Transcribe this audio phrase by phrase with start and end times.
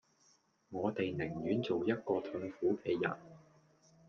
[0.71, 3.15] 我地寧願做一個痛苦既人